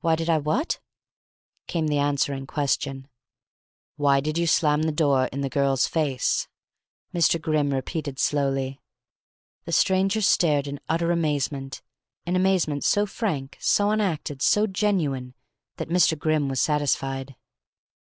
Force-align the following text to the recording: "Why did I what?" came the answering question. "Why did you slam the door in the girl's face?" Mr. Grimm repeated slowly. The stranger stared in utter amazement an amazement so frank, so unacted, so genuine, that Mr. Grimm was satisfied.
"Why 0.00 0.16
did 0.16 0.28
I 0.28 0.38
what?" 0.38 0.80
came 1.68 1.86
the 1.86 1.98
answering 2.00 2.48
question. 2.48 3.06
"Why 3.94 4.18
did 4.18 4.36
you 4.36 4.44
slam 4.48 4.82
the 4.82 4.90
door 4.90 5.26
in 5.26 5.40
the 5.42 5.48
girl's 5.48 5.86
face?" 5.86 6.48
Mr. 7.14 7.40
Grimm 7.40 7.72
repeated 7.72 8.18
slowly. 8.18 8.80
The 9.64 9.70
stranger 9.70 10.20
stared 10.20 10.66
in 10.66 10.80
utter 10.88 11.12
amazement 11.12 11.80
an 12.26 12.34
amazement 12.34 12.82
so 12.82 13.06
frank, 13.06 13.56
so 13.60 13.90
unacted, 13.90 14.42
so 14.42 14.66
genuine, 14.66 15.32
that 15.76 15.88
Mr. 15.90 16.18
Grimm 16.18 16.48
was 16.48 16.60
satisfied. 16.60 17.36